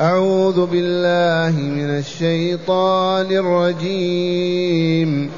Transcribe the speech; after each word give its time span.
أعوذ 0.00 0.66
بالله 0.66 1.60
من 1.60 1.98
الشيطان 1.98 3.26
الرجيم. 3.32 5.30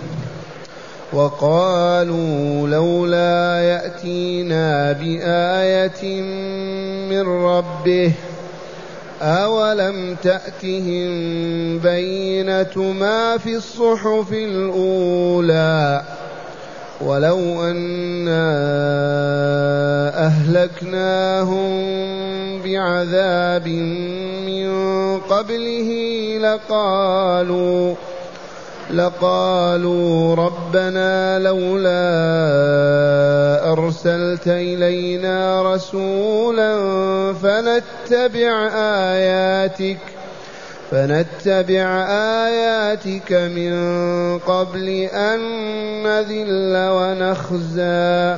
وقالوا 1.12 2.68
لولا 2.68 3.60
يأتينا 3.62 4.92
بآية 4.92 6.22
من 7.10 7.28
ربه 7.28 8.12
أولم 9.22 10.16
تأتهم 10.22 11.08
بينة 11.78 12.92
ما 13.00 13.38
في 13.38 13.56
الصحف 13.56 14.32
الأولى 14.32 16.02
ولو 17.00 17.64
أنا 17.64 18.52
أهلكناهم 20.26 21.72
بعذاب 22.62 23.66
من 24.52 25.20
قبله 25.20 25.90
لقالوا 26.40 27.94
لقالوا 28.90 30.34
ربنا 30.34 31.38
لولا 31.38 32.02
أرسلت 33.72 34.48
إلينا 34.48 35.62
رسولا 35.74 36.72
فنتبع 37.32 38.68
آياتك 39.12 39.98
فنتبع 40.90 42.04
آياتك 42.46 43.32
من 43.32 43.72
قبل 44.38 44.88
أن 45.12 45.40
نذل 46.02 46.88
ونخزى 46.90 48.36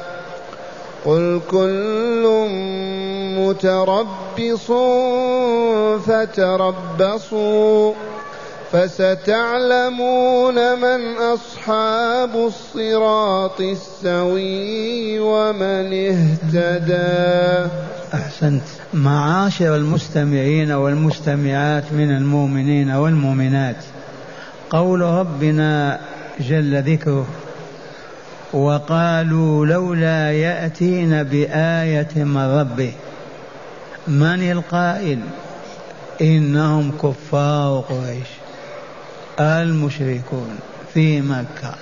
قل 1.05 1.41
كل 1.51 2.25
متربص 3.49 4.71
فتربصوا 6.07 7.93
فستعلمون 8.73 10.55
من 10.55 11.17
أصحاب 11.17 12.35
الصراط 12.37 13.61
السوي 13.61 15.21
ومن 15.21 15.93
اهتدى. 15.93 17.71
أحسنت. 18.15 18.63
معاشر 18.95 19.77
المستمعين 19.77 20.73
والمستمعات 20.73 21.93
من 21.93 22.11
المؤمنين 22.17 22.91
والمؤمنات 22.91 23.77
قول 24.71 25.01
ربنا 25.01 26.01
جل 26.41 26.83
ذكره 26.83 27.27
وقالوا 28.53 29.67
لولا 29.67 30.33
يأتين 30.33 31.23
بآية 31.23 32.25
من 32.25 32.61
ربه. 32.61 32.93
من 34.09 34.51
القائل؟ 34.53 35.19
إنهم 36.21 36.93
كفار 37.03 37.85
قريش. 37.89 38.29
المشركون 39.41 40.59
في 40.95 41.21
مكة 41.21 41.75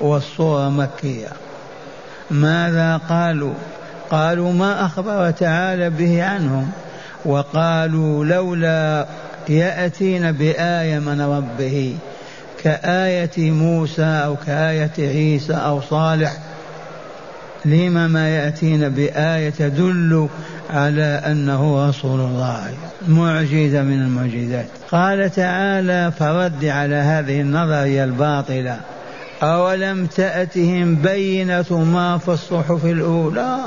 والصورة 0.00 0.68
مكية. 0.68 1.28
ماذا 2.30 2.96
قالوا؟ 3.08 3.54
قالوا 4.10 4.52
ما 4.52 4.84
أخبر 4.86 5.30
تعالى 5.30 5.90
به 5.90 6.24
عنهم. 6.24 6.70
وقالوا 7.24 8.24
لولا 8.24 9.06
يأتين 9.48 10.32
بآية 10.32 10.98
من 10.98 11.20
ربه 11.20 11.96
كآية 12.64 13.50
موسى 13.50 14.02
أو 14.02 14.36
كآية 14.46 14.92
عيسى 14.98 15.52
أو 15.52 15.80
صالح 15.80 16.36
لما 17.64 18.06
ما 18.06 18.28
يأتين 18.28 18.88
بآية 18.88 19.50
تدل 19.50 20.28
على 20.70 21.22
أنه 21.26 21.88
رسول 21.88 22.20
الله 22.20 22.74
معجزة 23.08 23.82
من 23.82 24.02
المعجزات. 24.02 24.66
قال 24.92 25.30
تعالى 25.30 26.12
فرد 26.18 26.64
على 26.64 26.94
هذه 26.94 27.40
النظرية 27.40 28.04
الباطلة 28.04 28.80
أولم 29.42 30.06
تأتهم 30.06 30.94
بينة 30.94 31.84
ما 31.84 32.18
في 32.18 32.28
الصحف 32.28 32.84
الأولى؟ 32.84 33.58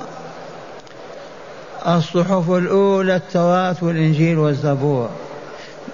الصحف 1.87 2.49
الأولى 2.49 3.15
التوراة 3.15 3.75
والإنجيل 3.81 4.37
والزبور. 4.37 5.09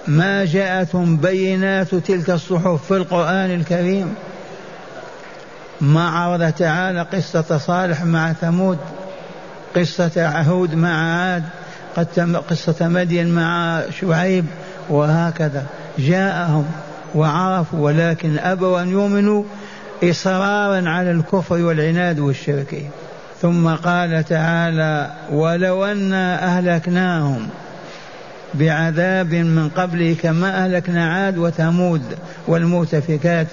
ما 0.08 0.46
جاءتهم 0.46 1.18
بينات 1.18 1.96
تلك 1.96 2.30
الصحف 2.30 2.86
في 2.86 2.98
القرآن 2.98 3.52
الكريم؟ 3.52 4.16
ما 5.82 6.10
عرض 6.10 6.52
تعالى 6.52 7.02
قصة 7.02 7.58
صالح 7.58 8.04
مع 8.04 8.34
ثمود 8.34 8.78
قصة 9.76 10.28
عهود 10.28 10.76
مع 10.76 10.90
عاد 10.90 11.44
قد 11.96 12.36
قصة 12.50 12.88
مدين 12.88 13.28
مع 13.36 13.82
شعيب 14.02 14.46
وهكذا. 14.90 15.66
جاءهم 16.00 16.66
وعرفوا 17.16 17.80
ولكن 17.80 18.38
أبوا 18.38 18.82
أن 18.82 18.90
يؤمنوا 18.90 19.44
إصرارا 20.04 20.90
على 20.90 21.12
الكفر 21.12 21.56
والعناد 21.56 22.20
والشرك 22.20 22.90
ثم 23.42 23.70
قال 23.70 24.24
تعالى 24.24 25.12
ولو 25.32 25.86
أنا 25.86 26.44
أهلكناهم 26.44 27.48
بعذاب 28.54 29.34
من 29.34 29.70
قبله 29.70 30.16
كما 30.22 30.66
أهلكنا 30.66 31.14
عاد 31.14 31.38
وثمود 31.38 32.02
والمؤتفكات 32.48 33.48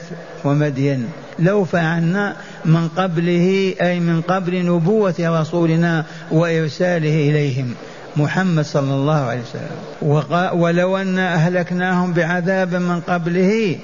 ومدين. 0.44 1.08
لو 1.38 1.64
فعلنا 1.64 2.36
من 2.64 2.88
قبله 2.88 3.74
أي 3.82 4.00
من 4.00 4.20
قبل 4.20 4.66
نبوة 4.66 5.14
رسولنا 5.20 6.04
وإرساله 6.30 7.30
إليهم 7.30 7.74
محمد 8.16 8.64
صلى 8.64 8.94
الله 8.94 9.20
عليه 9.20 9.40
وسلم. 9.40 10.60
ولو 10.60 10.96
أن 10.96 11.18
أهلكناهم 11.18 12.12
بعذاب 12.12 12.74
من 12.74 13.00
قبله 13.00 13.78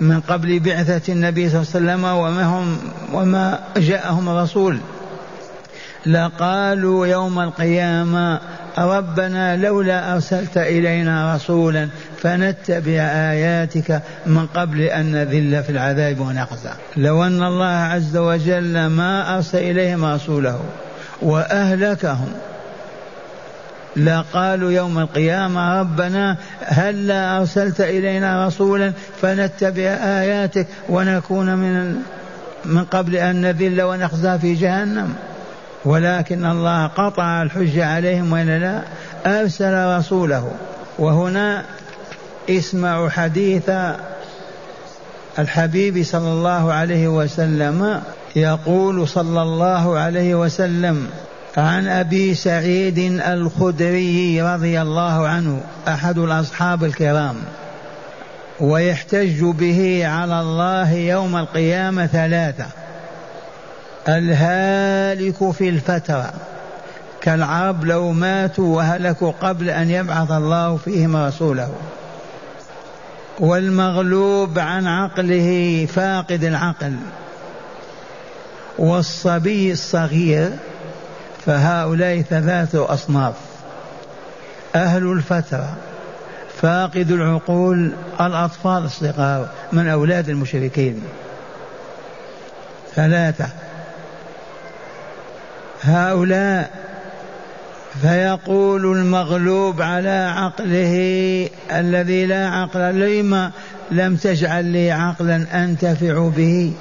من 0.00 0.20
قبل 0.20 0.60
بعثة 0.60 1.12
النبي 1.12 1.48
صلى 1.48 1.62
الله 1.62 1.92
عليه 1.92 2.02
وسلم 2.02 2.04
وما 2.04 2.44
هم 2.44 2.78
وما 3.12 3.58
جاءهم 3.76 4.28
رسول 4.28 4.78
لقالوا 6.06 7.06
يوم 7.06 7.40
القيامة 7.40 8.40
ربنا 8.78 9.56
لولا 9.56 10.14
أرسلت 10.14 10.56
إلينا 10.56 11.34
رسولا 11.34 11.88
فنتبع 12.26 13.00
آياتك 13.32 14.02
من 14.26 14.46
قبل 14.46 14.80
أن 14.80 15.12
نذل 15.12 15.62
في 15.62 15.70
العذاب 15.70 16.20
ونخزى 16.20 16.70
لو 16.96 17.24
أن 17.24 17.42
الله 17.42 17.66
عز 17.66 18.16
وجل 18.16 18.86
ما 18.86 19.36
أرسل 19.36 19.58
إليهم 19.58 20.04
رسوله 20.04 20.60
وأهلكهم 21.22 22.28
لقالوا 23.96 24.70
يوم 24.70 24.98
القيامة 24.98 25.80
ربنا 25.80 26.36
هل 26.64 27.06
لا 27.06 27.38
أرسلت 27.38 27.80
إلينا 27.80 28.46
رسولا 28.46 28.92
فنتبع 29.22 29.88
آياتك 30.02 30.66
ونكون 30.88 31.56
من 31.56 32.02
من 32.64 32.84
قبل 32.84 33.16
أن 33.16 33.40
نذل 33.40 33.82
ونخزى 33.82 34.38
في 34.38 34.54
جهنم. 34.54 35.14
ولكن 35.84 36.46
الله 36.46 36.86
قطع 36.86 37.42
الحجة 37.42 37.86
عليهم 37.86 38.32
وإلا 38.32 38.58
لا 38.58 38.82
أرسل 39.40 39.98
رسوله. 39.98 40.52
وهنا 40.98 41.64
اسمعوا 42.50 43.08
حديث 43.08 43.70
الحبيب 45.38 46.04
صلى 46.04 46.28
الله 46.32 46.72
عليه 46.72 47.08
وسلم 47.08 48.02
يقول 48.36 49.08
صلى 49.08 49.42
الله 49.42 49.98
عليه 49.98 50.34
وسلم 50.34 51.06
عن 51.56 51.88
أبي 51.88 52.34
سعيد 52.34 52.98
الخدري 53.26 54.42
رضي 54.42 54.82
الله 54.82 55.28
عنه 55.28 55.60
أحد 55.88 56.18
الأصحاب 56.18 56.84
الكرام 56.84 57.36
ويحتج 58.60 59.44
به 59.44 60.06
على 60.06 60.40
الله 60.40 60.92
يوم 60.92 61.36
القيامة 61.36 62.06
ثلاثة 62.06 62.66
الهالك 64.08 65.50
في 65.50 65.68
الفترة 65.68 66.32
كالعرب 67.20 67.84
لو 67.84 68.12
ماتوا 68.12 68.76
وهلكوا 68.76 69.32
قبل 69.40 69.70
أن 69.70 69.90
يبعث 69.90 70.30
الله 70.30 70.76
فيهم 70.76 71.16
رسوله. 71.16 71.70
والمغلوب 73.40 74.58
عن 74.58 74.86
عقله 74.86 75.86
فاقد 75.94 76.44
العقل 76.44 76.96
والصبي 78.78 79.72
الصغير 79.72 80.50
فهؤلاء 81.46 82.22
ثلاثة 82.22 82.92
أصناف 82.94 83.34
أهل 84.74 85.12
الفترة 85.12 85.76
فاقد 86.62 87.10
العقول 87.10 87.92
الأطفال 88.20 88.84
الصغار 88.84 89.48
من 89.72 89.88
أولاد 89.88 90.28
المشركين. 90.28 91.02
ثلاثة 92.94 93.48
هؤلاء 95.82 96.70
فيقول 98.02 98.98
المغلوب 98.98 99.82
على 99.82 100.32
عقله 100.36 101.48
الذي 101.72 102.26
لا 102.26 102.48
عقل 102.48 103.00
لما 103.00 103.50
لم 103.90 104.16
تجعل 104.16 104.64
لي 104.64 104.90
عقلا 104.90 105.64
أنتفع 105.64 106.28
به. 106.36 106.72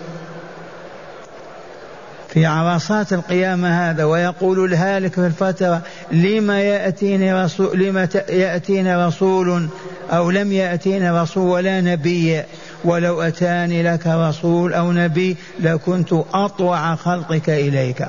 في 2.30 2.46
عرصات 2.46 3.14
القيامة 3.14 3.90
هذا 3.90 4.04
ويقول 4.04 4.66
الهالك 4.66 5.14
في 5.14 5.26
الفترة 5.26 5.82
لما 6.12 6.62
يأتيني 6.62 7.44
رسول 7.44 7.80
لما 7.80 8.08
يأتيني 8.30 9.06
رسول 9.08 9.68
أو 10.12 10.32
لم 10.32 10.52
يأتيني 10.52 11.12
رسول 11.12 11.50
ولا 11.50 11.82
نبي. 11.82 12.44
ولو 12.84 13.22
أتاني 13.22 13.84
لك 13.84 14.08
رسول 14.08 14.74
أو 14.74 14.92
نبي 14.92 15.38
لكنت 15.60 16.14
أطوع 16.34 16.96
خلقك 16.96 17.50
إليك. 17.50 18.06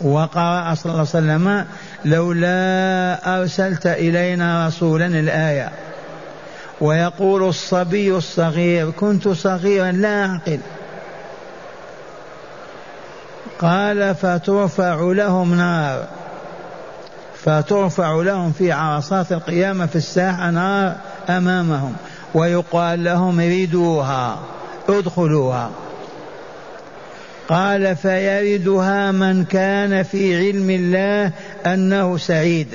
وقرأ 0.00 0.74
صلى 0.74 0.92
الله 0.92 0.98
عليه 0.98 1.02
وسلم 1.02 1.66
لولا 2.04 3.38
أرسلت 3.38 3.86
إلينا 3.86 4.66
رسولا 4.66 5.06
الآية. 5.06 5.70
ويقول 6.80 7.48
الصبي 7.48 8.16
الصغير 8.16 8.90
كنت 8.90 9.28
صغيرا 9.28 9.92
لا 9.92 10.26
أعقل. 10.26 10.58
قال 13.58 14.14
فترفع 14.14 14.94
لهم 15.00 15.54
نار. 15.54 16.04
فترفع 17.44 18.14
لهم 18.14 18.52
في 18.52 18.72
عرصات 18.72 19.32
القيامة 19.32 19.86
في 19.86 19.96
الساحة 19.96 20.50
نار 20.50 20.96
أمامهم. 21.28 21.96
ويقال 22.34 23.04
لهم 23.04 23.40
ردوها 23.40 24.38
ادخلوها. 24.88 25.70
قال 27.48 27.96
فيردها 27.96 29.12
من 29.12 29.44
كان 29.44 30.02
في 30.02 30.36
علم 30.36 30.70
الله 30.70 31.32
أنه 31.66 32.16
سعيد. 32.16 32.68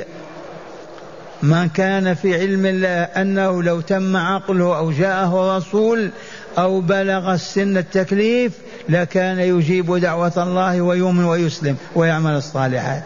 من 1.44 1.70
كان 1.70 2.14
في 2.14 2.36
علم 2.36 2.66
الله 2.66 3.04
أنه 3.04 3.64
لو 3.64 3.82
تم 3.82 4.18
عقله 4.18 4.78
أو 4.78 4.92
جاءه 4.92 5.58
رسول 5.58 6.12
أو 6.58 6.82
بلغ 6.82 7.34
السن 7.34 7.78
التكليف 7.78 8.54
لكان 8.90 9.40
يجيب 9.40 9.96
دعوة 9.96 10.34
الله 10.38 10.82
ويؤمن 10.82 11.24
ويسلم 11.24 11.78
ويعمل 11.96 12.32
الصالحات. 12.32 13.04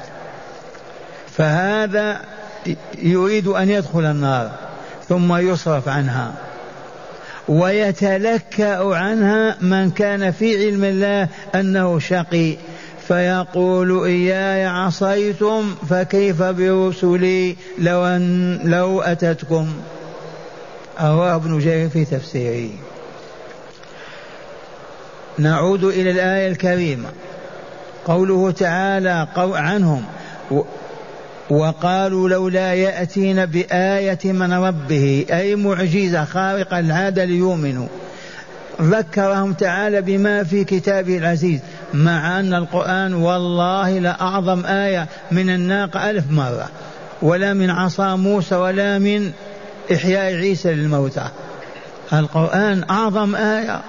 فهذا 1.37 2.21
يريد 2.97 3.47
أن 3.47 3.69
يدخل 3.69 4.05
النار 4.05 4.51
ثم 5.09 5.35
يصرف 5.35 5.87
عنها. 5.87 6.33
ويتلكأ 7.47 8.95
عنها 8.95 9.57
من 9.61 9.91
كان 9.91 10.31
في 10.31 10.65
علم 10.65 10.83
الله 10.83 11.27
أنه 11.55 11.99
شقي. 11.99 12.55
فيقول 13.07 14.05
إياي 14.05 14.65
عصيتم 14.65 15.75
فكيف 15.89 16.43
برسلي؟ 16.43 17.55
لو, 17.77 18.05
أن 18.05 18.59
لو 18.63 19.01
أتتكم. 19.01 19.73
رواه 21.01 21.35
ابن 21.35 21.59
جرير 21.59 21.89
في 21.89 22.05
تفسيره. 22.05 22.69
نعود 25.37 25.83
إلى 25.83 26.11
الآية 26.11 26.47
الكريمة. 26.47 27.09
قوله 28.05 28.51
تعالى 28.51 29.27
عنهم. 29.37 30.03
وقالوا 31.49 32.29
لولا 32.29 32.73
يأتين 32.73 33.45
بآية 33.45 34.19
من 34.23 34.53
ربه 34.53 35.25
أي 35.31 35.55
معجزة 35.55 36.25
خارقة 36.25 36.79
العادة 36.79 37.25
ليؤمنوا. 37.25 37.87
ذكرهم 38.81 39.53
تعالى 39.53 40.01
بما 40.01 40.43
في 40.43 40.63
كتابه 40.63 41.17
العزيز 41.17 41.59
مع 41.93 42.39
أن 42.39 42.53
القرآن 42.53 43.13
والله 43.13 43.99
لأعظم 43.99 44.65
آية 44.65 45.07
من 45.31 45.49
الناقة 45.49 46.09
ألف 46.09 46.31
مرة. 46.31 46.69
ولا 47.21 47.53
من 47.53 47.69
عصا 47.69 48.15
موسى 48.15 48.55
ولا 48.55 48.99
من 48.99 49.31
إحياء 49.93 50.35
عيسى 50.35 50.73
للموتى. 50.73 51.27
القرآن 52.13 52.83
أعظم 52.89 53.35
آية 53.35 53.81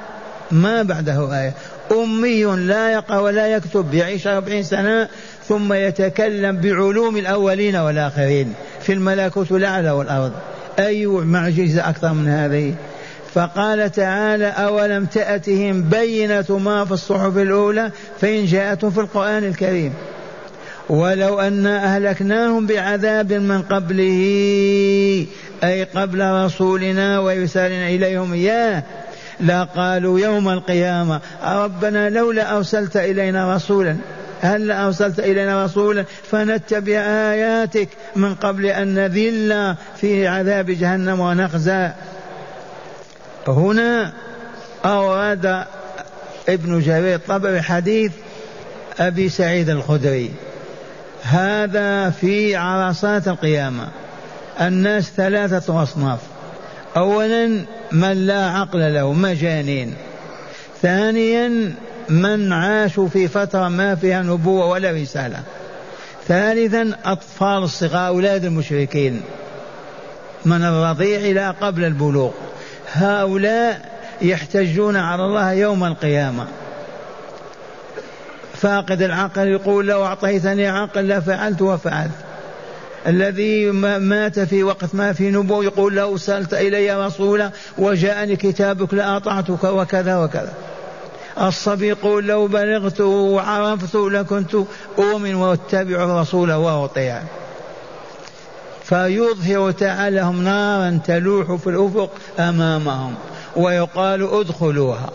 ما 0.50 0.82
بعده 0.82 1.40
آية. 1.40 1.54
أمي 1.92 2.44
لا 2.44 2.92
يقرأ 2.92 3.18
ولا 3.18 3.46
يكتب 3.46 3.94
يعيش 3.94 4.26
أربعين 4.26 4.62
سنة 4.62 5.08
ثم 5.49 5.73
يتكلم 5.73 6.56
بعلوم 6.56 7.17
الأولين 7.17 7.76
والآخرين 7.76 8.52
في 8.81 8.93
الملكوت 8.93 9.52
الأعلى 9.52 9.91
والأرض. 9.91 10.32
أي 10.79 11.06
معجزة 11.06 11.88
أكثر 11.88 12.12
من 12.12 12.29
هذه؟ 12.29 12.75
فقال 13.35 13.93
تعالى 13.93 14.46
أولم 14.46 15.05
تأتهم 15.05 15.82
بينة 15.82 16.58
ما 16.64 16.85
في 16.85 16.93
الصحف 16.93 17.37
الأولى 17.37 17.91
فإن 18.20 18.44
جاءتهم 18.44 18.91
في 18.91 19.00
القرآن 19.00 19.44
الكريم؟ 19.44 19.93
ولو 20.88 21.41
أنا 21.41 21.85
أهلكناهم 21.85 22.67
بعذاب 22.67 23.32
من 23.32 23.62
قبله 23.62 25.26
أي 25.64 25.85
قبل 25.85 26.44
رسولنا 26.44 27.19
وإرسالنا 27.19 27.88
إليهم. 27.88 28.32
إياه 28.32 28.82
لا 29.40 29.64
قالوا 29.64 30.20
يوم 30.20 30.49
القيامة 30.49 31.20
ربنا 31.44 32.11
لولا 32.11 32.56
أرسلت 32.56 32.97
إلينا 32.97 33.55
رسولا. 33.55 33.97
هل 34.44 34.70
أرسلت 34.70 35.19
إلينا 35.19 35.64
رسولا 35.64 36.05
فنتبع 36.31 36.99
آياتك 37.32 37.88
من 38.17 38.35
قبل 38.35 38.67
أن 38.67 38.94
نذل 38.94 39.75
في 39.96 40.26
عذاب 40.26 40.70
جهنم 40.70 41.20
ونخزى؟ 41.20 41.91
هنا 43.49 44.12
أورد 44.85 45.64
ابن 46.49 46.81
جرير 46.81 47.14
الطبري 47.14 47.62
حديث 47.62 48.12
أبي 48.99 49.29
سعيد 49.29 49.69
الخدري. 49.69 50.31
هذا 51.23 52.11
في 52.11 52.56
عرصات 52.56 53.29
القيامة. 53.29 53.88
الناس 54.61 55.12
ثلاثة 55.17 55.82
أصناف. 55.82 56.19
أولا 56.97 57.64
من 57.93 58.26
لا 58.26 58.47
عقل 58.47 58.94
له 58.94 59.12
مجانين. 59.12 59.94
ثانيا 60.82 61.75
من 62.08 62.52
عاشوا 62.52 63.08
في 63.08 63.28
فترة 63.28 63.68
ما 63.68 63.94
فيها 63.94 64.22
نبوة 64.22 64.66
ولا 64.66 64.90
رسالة. 64.90 65.42
ثالثا 66.28 66.92
أطفال 67.04 67.62
الصغار 67.62 68.08
أولاد 68.08 68.44
المشركين. 68.44 69.22
من 70.44 70.64
الرضيع 70.64 71.18
إلى 71.18 71.54
قبل 71.60 71.84
البلوغ. 71.84 72.30
هؤلاء 72.92 73.92
يحتجون 74.22 74.96
على 74.96 75.24
الله 75.24 75.52
يوم 75.52 75.84
القيامة. 75.84 76.46
فاقد 78.54 79.02
العقل 79.02 79.48
يقول 79.48 79.86
لو 79.86 80.04
أعطيتني 80.04 80.66
عقل 80.66 81.08
لفعلت 81.08 81.62
وفعلت. 81.62 82.10
الذي 83.06 83.70
مات 83.70 84.40
في 84.40 84.62
وقت 84.62 84.94
ما 84.94 85.12
في 85.12 85.30
نبوة 85.30 85.64
يقول 85.64 85.94
لو 85.94 86.12
أرسلت 86.12 86.54
إلي 86.54 87.06
رسولا 87.06 87.50
وجاءني 87.78 88.36
كتابك 88.36 88.94
لأطعتك 88.94 89.64
وكذا 89.64 90.16
وكذا. 90.16 90.52
الصبي 91.40 91.88
يقول 91.88 92.26
لو 92.26 92.46
بلغت 92.46 93.00
وعرفت 93.00 93.94
لكنت 93.94 94.54
أؤمن 94.98 95.34
وأتبع 95.34 96.04
الرسول 96.04 96.52
وأطيع. 96.52 97.22
فيظهر 98.84 99.70
تعالى 99.70 100.16
لهم 100.16 100.44
نارا 100.44 101.00
تلوح 101.06 101.54
في 101.54 101.66
الأفق 101.66 102.10
أمامهم 102.38 103.14
ويقال 103.56 104.23
ادخلوها. 104.23 105.11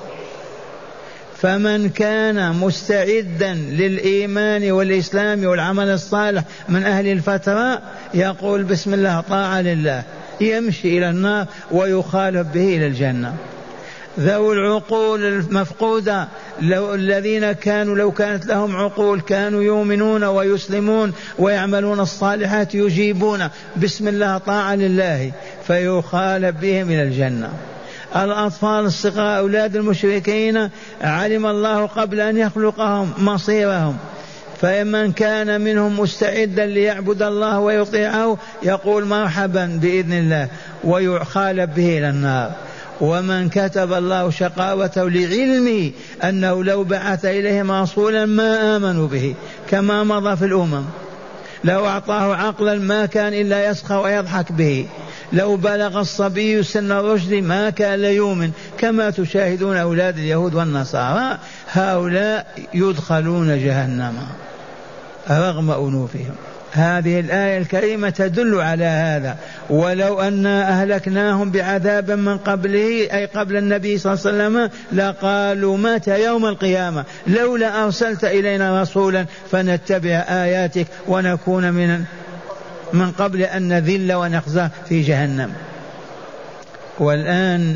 فمن 1.37 1.89
كان 1.89 2.55
مستعدا 2.55 3.53
للإيمان 3.53 4.71
والإسلام 4.71 5.45
والعمل 5.45 5.89
الصالح 5.89 6.43
من 6.69 6.83
أهل 6.83 7.07
الفترة 7.07 7.81
يقول 8.13 8.63
بسم 8.63 8.93
الله 8.93 9.21
طاعة 9.21 9.61
لله. 9.61 10.03
يمشي 10.41 10.97
إلى 10.97 11.09
النار 11.09 11.45
ويخالف 11.71 12.47
به 12.47 12.75
إلى 12.77 12.87
الجنة. 12.87 13.33
ذوي 14.19 14.55
العقول 14.55 15.23
المفقودة. 15.23 16.27
لو 16.61 16.93
الذين 16.93 17.51
كانوا 17.51 17.95
لو 17.95 18.11
كانت 18.11 18.45
لهم 18.45 18.75
عقول 18.75 19.21
كانوا 19.21 19.63
يؤمنون 19.63 20.23
ويسلمون 20.23 21.13
ويعملون 21.39 21.99
الصالحات 21.99 22.75
يجيبون. 22.75 23.47
بسم 23.77 24.07
الله 24.07 24.37
طاعة 24.37 24.75
لله. 24.75 25.31
فيخالف 25.67 26.55
بهم 26.61 26.89
إلى 26.89 27.03
الجنة. 27.03 27.51
الأطفال 28.15 28.85
الصغار 28.85 29.37
أولاد 29.37 29.75
المشركين 29.75 30.69
علم 31.01 31.45
الله 31.45 31.85
قبل 31.85 32.19
أن 32.19 32.37
يخلقهم 32.37 33.13
مصيرهم. 33.17 33.97
فمن 34.61 35.11
كان 35.11 35.61
منهم 35.61 35.99
مستعدا 35.99 36.65
ليعبد 36.65 37.21
الله 37.21 37.59
ويطيعه 37.59 38.37
يقول 38.63 39.05
مرحبا 39.05 39.79
بإذن 39.81 40.13
الله 40.13 40.47
ويخالف 40.83 41.69
به 41.75 41.97
إلى 41.97 42.09
النار. 42.09 42.51
ومن 43.01 43.49
كتب 43.49 43.93
الله 43.93 44.29
شقاوته 44.29 45.09
لعلمه 45.09 45.91
أنه 46.23 46.63
لو 46.63 46.83
بعث 46.83 47.25
إليهم 47.25 47.71
رسولا 47.71 48.25
ما 48.25 48.75
آمنوا 48.75 49.07
به 49.07 49.35
كما 49.69 50.03
مضى 50.03 50.35
في 50.35 50.45
الأمم. 50.45 50.83
لو 51.63 51.85
أعطاه 51.85 52.35
عقلا 52.35 52.75
ما 52.75 53.05
كان 53.05 53.33
إلا 53.33 53.69
يسخر 53.69 54.01
ويضحك 54.03 54.51
به. 54.51 54.87
لو 55.33 55.55
بلغ 55.55 55.99
الصبي 55.99 56.63
سن 56.63 56.91
الرشد 56.91 57.33
ما 57.33 57.69
كان 57.69 57.99
ليؤمن 57.99 58.51
كما 58.77 59.09
تشاهدون 59.09 59.77
أولاد 59.77 60.17
اليهود 60.17 60.55
والنصارى 60.55 61.37
هؤلاء 61.71 62.67
يدخلون 62.73 63.47
جهنم 63.47 64.13
رغم 65.29 65.71
أنوفهم. 65.71 66.35
هذه 66.71 67.19
الآية 67.19 67.57
الكريمة 67.57 68.09
تدل 68.09 68.61
على 68.61 68.85
هذا. 68.85 69.37
ولو 69.69 70.21
أنا 70.21 70.69
أهلكناهم 70.69 71.51
بعذاب 71.51 72.11
من 72.11 72.37
قبله 72.37 73.13
أي 73.13 73.25
قبل 73.25 73.57
النبي 73.57 73.97
صلى 73.97 74.13
الله 74.13 74.25
عليه 74.25 74.47
وسلم 74.47 74.69
لقالوا 74.91 75.77
متى 75.77 76.23
يوم 76.23 76.45
القيامة. 76.45 77.05
لولا 77.27 77.83
أرسلت 77.85 78.23
إلينا 78.23 78.81
رسولا 78.81 79.25
فنتبع 79.51 80.25
آياتك 80.29 80.87
ونكون 81.07 81.73
من 81.73 82.03
من 82.93 83.11
قبل 83.11 83.41
أن 83.41 83.67
نذل 83.67 84.13
ونخزى 84.13 84.69
في 84.89 85.01
جهنم. 85.01 85.53
والآن 86.99 87.75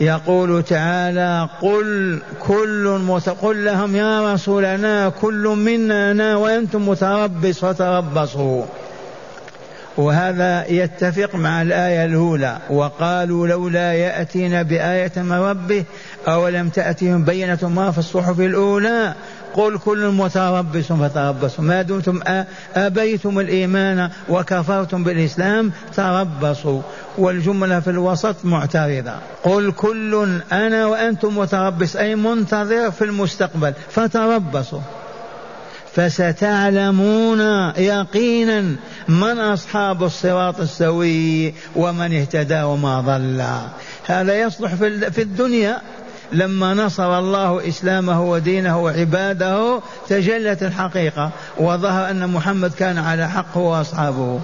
يقول 0.00 0.62
تعالى 0.62 1.48
قل 1.62 2.20
كل 2.46 3.00
قل 3.42 3.64
لهم 3.64 3.96
يا 3.96 4.34
رسولنا 4.34 5.08
كل 5.08 5.48
منا 5.48 6.10
أنا 6.10 6.36
وأنتم 6.36 6.88
متربص 6.88 7.58
فتربصوا 7.64 8.64
وهذا 9.96 10.66
يتفق 10.66 11.34
مع 11.34 11.62
الآية 11.62 12.04
الأولى 12.04 12.58
وقالوا 12.70 13.46
لولا 13.46 13.92
يأتينا 13.92 14.62
بآية 14.62 15.12
من 15.16 15.32
ربه 15.32 15.84
أولم 16.28 16.68
تأتهم 16.68 17.24
بينة 17.24 17.58
ما 17.62 17.90
في 17.90 17.98
الصحف 17.98 18.40
الأولى 18.40 19.14
قل 19.54 19.78
كل 19.78 20.08
متربص 20.08 20.92
فتربصوا 20.92 21.64
ما 21.64 21.82
دمتم 21.82 22.20
أبيتم 22.76 23.38
الإيمان 23.38 24.10
وكفرتم 24.28 25.04
بالإسلام 25.04 25.72
تربصوا. 25.96 26.82
والجملة 27.18 27.80
في 27.80 27.90
الوسط 27.90 28.36
معترضة. 28.44 29.14
قل 29.42 29.72
كل 29.72 30.40
أنا 30.52 30.86
وأنتم 30.86 31.38
متربص 31.38 31.96
أي 31.96 32.14
منتظر 32.14 32.90
في 32.90 33.04
المستقبل. 33.04 33.72
فتربصوا. 33.90 34.80
فستعلمون 35.94 37.40
يقينا 37.76 38.76
من 39.08 39.38
أصحاب 39.38 40.02
الصراط 40.02 40.60
السوي 40.60 41.54
ومن 41.76 42.12
اهتدى 42.20 42.62
وما 42.62 43.00
ضل. 43.00 43.44
هذا 44.06 44.40
يصلح 44.40 44.74
في 45.10 45.22
الدنيا. 45.22 45.80
لما 46.32 46.74
نصر 46.74 47.18
الله 47.18 47.68
إسلامه 47.68 48.22
ودينه 48.22 48.78
وعباده 48.78 49.80
تجلت 50.08 50.62
الحقيقة 50.62 51.30
وظهر 51.58 52.10
أن 52.10 52.28
محمد 52.28 52.74
كان 52.74 52.98
على 52.98 53.28
حق 53.28 53.56
وأصحابه 53.56 54.40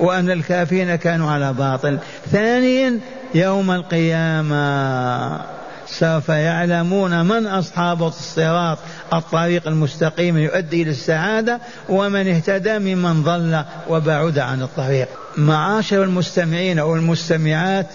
وأن 0.00 0.30
الكافرين 0.30 0.94
كانوا 0.94 1.30
على 1.30 1.52
باطل. 1.52 1.98
ثانيا 2.32 2.98
يوم 3.34 3.70
القيامة 3.70 5.40
سوف 5.86 6.28
يعلمون 6.28 7.24
من 7.24 7.46
أصحاب 7.46 8.02
الصراط 8.02 8.78
الطريق 9.12 9.68
المستقيم 9.68 10.38
يؤدي 10.38 10.82
إلى 10.82 10.90
السعادة 10.90 11.60
ومن 11.88 12.28
اهتدى 12.28 12.78
ممن 12.78 13.22
ضل 13.22 13.64
وبعد 13.88 14.38
عن 14.38 14.62
الطريق. 14.62 15.08
معاشر 15.36 16.04
المستمعين 16.04 16.78
أو 16.78 16.94
المستمعات 16.96 17.86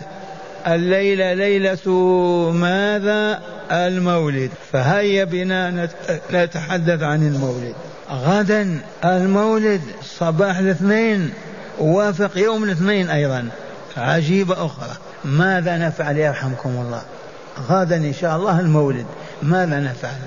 الليلة 0.67 1.33
ليلة 1.33 1.89
ماذا؟ 2.51 3.39
المولد. 3.71 4.51
فهيا 4.71 5.23
بنا 5.23 5.89
نتحدث 6.31 7.03
عن 7.03 7.27
المولد. 7.27 7.73
غدا 8.11 8.79
المولد 9.05 9.81
صباح 10.19 10.57
الاثنين 10.57 11.33
وافق 11.79 12.37
يوم 12.37 12.63
الاثنين 12.63 13.09
أيضا. 13.09 13.49
عجيبة 13.97 14.65
أخرى. 14.65 14.89
ماذا 15.25 15.77
نفعل 15.77 16.17
يرحمكم 16.17 16.69
الله؟ 16.69 17.01
غدا 17.69 17.95
إن 17.95 18.13
شاء 18.13 18.35
الله 18.35 18.59
المولد. 18.59 19.05
ماذا 19.43 19.79
نفعل؟ 19.79 20.19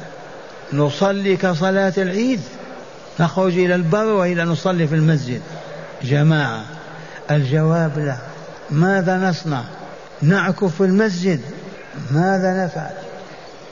نصلي 0.73 1.37
كصلاة 1.37 1.93
العيد. 1.99 2.41
نخرج 3.21 3.59
إلى 3.59 3.75
البر 3.75 4.07
وإلى 4.07 4.45
نصلي 4.45 4.89
في 4.89 4.95
المسجد. 4.95 5.41
جماعة 6.03 6.65
الجواب 7.31 7.99
لا. 7.99 8.17
ماذا 8.71 9.17
نصنع؟ 9.17 9.63
نعكف 10.23 10.77
في 10.77 10.81
المسجد. 10.85 11.41
ماذا 12.11 12.65
نفعل؟ 12.65 12.91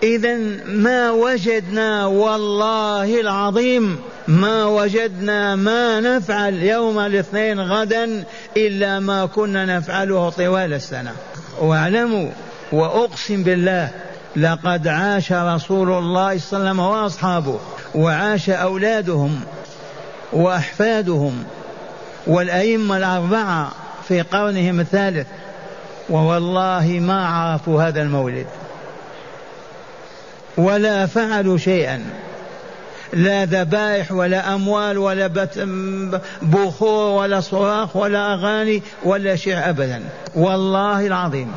إذا 0.02 0.36
ما 0.66 1.10
وجدنا 1.10 2.06
والله 2.06 3.20
العظيم 3.20 3.98
ما 4.28 4.64
وجدنا 4.64 5.56
ما 5.56 6.00
نفعل 6.00 6.54
يوم 6.54 6.98
الاثنين 6.98 7.60
غدا 7.60 8.24
إلا 8.56 9.00
ما 9.00 9.26
كنا 9.26 9.78
نفعله 9.78 10.30
طوال 10.30 10.72
السنة. 10.72 11.12
واعلموا 11.60 12.30
وأقسم 12.72 13.42
بالله 13.42 13.90
لقد 14.36 14.88
عاش 14.88 15.32
رسول 15.32 15.90
الله 15.92 16.38
صلى 16.38 16.58
الله 16.58 16.70
عليه 16.70 16.70
وسلم 16.70 16.80
وأصحابه 16.80 17.58
وعاش 17.94 18.50
أولادهم 18.50 19.40
وأحفادهم 20.32 21.44
والأئمة 22.26 22.96
الأربعة 22.96 23.72
في 24.08 24.20
قرنهم 24.20 24.80
الثالث. 24.80 25.26
ووالله 26.08 27.00
ما 27.00 27.26
عرفوا 27.26 27.82
هذا 27.82 28.02
المولد 28.02 28.46
ولا 30.56 31.06
فعلوا 31.06 31.58
شيئا. 31.58 32.04
لا 33.12 33.44
ذبائح 33.44 34.12
ولا 34.12 34.54
أموال 34.54 34.98
ولا 34.98 35.48
بخور 36.42 37.22
ولا 37.22 37.40
صراخ 37.40 37.96
ولا 37.96 38.34
أغاني 38.34 38.82
ولا 39.04 39.36
شيء 39.36 39.68
أبدا. 39.68 40.02
والله 40.34 41.06
العظيم. 41.06 41.52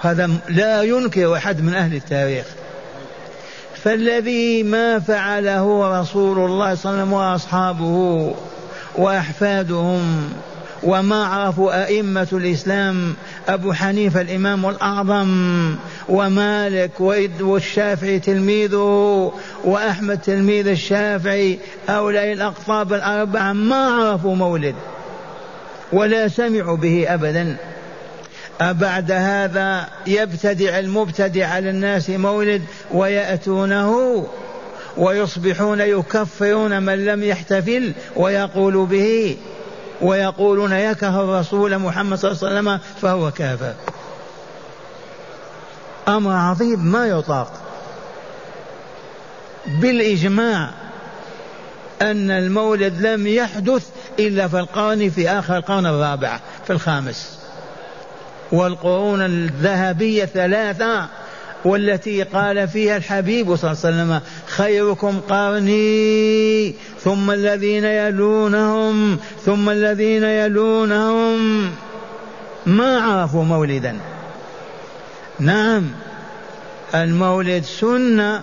هذا 0.00 0.30
لا 0.48 0.82
ينكر 0.82 1.36
أحد 1.36 1.60
من 1.60 1.74
أهل 1.74 1.94
التاريخ. 1.94 2.46
فالذي 3.84 4.62
ما 4.62 4.98
فعله 4.98 6.00
رسول 6.00 6.38
الله 6.38 6.74
صلى 6.74 6.90
الله 6.90 7.02
عليه 7.02 7.02
وسلم 7.02 7.12
وأصحابه 7.12 8.34
وأحفادهم 8.94 10.32
وما 10.82 11.24
عرفوا 11.24 11.84
أئمة 11.84 12.28
الإسلام 12.32 13.14
أبو 13.48 13.72
حنيفة 13.72 14.20
الإمام 14.20 14.68
الأعظم 14.68 15.74
ومالك 16.08 17.00
والشافعي 17.40 18.18
تلميذه 18.18 19.32
وأحمد 19.64 20.18
تلميذ 20.18 20.68
الشافعي 20.68 21.58
هؤلاء 21.88 22.32
الأقطاب 22.32 22.92
الأربعة 22.92 23.52
ما 23.52 23.86
عرفوا 23.86 24.34
مولد 24.34 24.74
ولا 25.92 26.28
سمعوا 26.28 26.76
به 26.76 27.04
أبدا. 27.08 27.56
أبعد 28.60 29.12
هذا 29.12 29.88
يبتدع 30.06 30.78
المبتدع 30.78 31.46
على 31.46 31.70
الناس 31.70 32.10
مولد 32.10 32.62
ويأتونه 32.92 34.26
ويصبحون 34.96 35.80
يكفرون 35.80 36.82
من 36.82 37.04
لم 37.04 37.24
يحتفل 37.24 37.92
ويقول 38.16 38.86
به. 38.86 39.36
ويقولون 40.02 40.72
يكره 40.72 41.20
الرسول 41.24 41.78
محمد 41.78 42.18
صلى 42.18 42.30
الله 42.30 42.46
عليه 42.48 42.60
وسلم 42.60 42.80
فهو 43.02 43.30
كافر. 43.30 43.74
أمر 46.08 46.32
عظيم 46.32 46.80
ما 46.80 47.06
يطاق. 47.06 47.52
بالإجماع 49.66 50.70
أن 52.02 52.30
المولد 52.30 53.06
لم 53.06 53.26
يحدث 53.26 53.88
إلا 54.18 54.48
في 54.48 54.58
القرن 54.58 55.10
في 55.10 55.30
آخر 55.30 55.56
القرن 55.56 55.86
الرابع 55.86 56.40
في 56.66 56.72
الخامس. 56.72 57.38
والقرون 58.52 59.22
الذهبية 59.22 60.24
ثلاثة. 60.24 61.06
والتي 61.64 62.22
قال 62.22 62.68
فيها 62.68 62.96
الحبيب 62.96 63.56
صلى 63.56 63.70
الله 63.70 63.80
عليه 63.84 63.96
وسلم 63.96 64.20
خيركم 64.46 65.20
قرني 65.20 66.74
ثم 67.00 67.30
الذين 67.30 67.84
يلونهم 67.84 69.18
ثم 69.44 69.70
الذين 69.70 70.24
يلونهم. 70.24 71.70
ما 72.66 73.00
عرفوا 73.00 73.44
مولدا. 73.44 73.96
نعم 75.38 75.90
المولد 76.94 77.64
سنة 77.64 78.42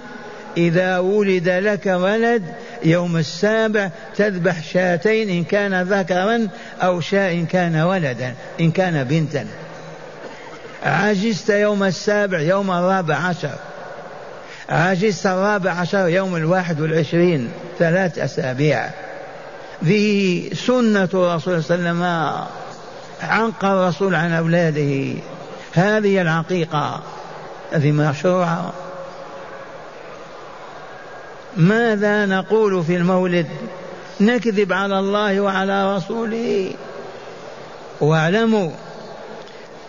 إذا 0.58 0.98
ولد 0.98 1.50
لك 1.50 1.86
ولد 1.86 2.44
يوم 2.84 3.18
السابع 3.18 3.90
تذبح 4.16 4.64
شاتين 4.64 5.30
إن 5.30 5.44
كان 5.44 5.82
ذكرا 5.82 6.48
أو 6.82 7.00
شاء 7.02 7.34
إن 7.34 7.46
كان 7.46 7.76
ولدا 7.76 8.34
إن 8.60 8.72
كان 8.72 9.04
بنتا. 9.04 9.46
عجزت 10.84 11.50
يوم 11.50 11.84
السابع 11.84 12.40
يوم 12.40 12.72
الرابع 12.72 13.16
عشر. 13.16 13.56
عجزت 14.70 15.26
الرابع 15.26 15.72
عشر 15.72 16.08
يوم 16.08 16.36
الواحد 16.36 16.82
والعشرين 16.82 17.52
ثلاث 17.80 18.20
أسابيع. 18.20 18.90
ذي 19.84 20.50
سنة 20.56 21.10
الرسول 21.14 21.64
صلى 21.64 21.76
الله 21.76 21.90
عليه 21.90 21.90
وسلم. 21.90 22.48
عنق 23.22 23.66
الرسول 23.66 24.16
عن 24.16 24.32
أولاده. 24.32 25.20
هذه 25.74 26.22
العقيقة 26.22 27.02
هذه 27.72 27.92
مشروعة 27.92 28.74
ماذا 31.58 32.26
نقول 32.26 32.84
في 32.84 32.96
المولد؟ 32.96 33.48
نكذب 34.20 34.74
على 34.74 35.00
الله 35.00 35.42
وعلى 35.42 35.96
رسوله. 35.96 36.74
واعلموا 38.02 38.72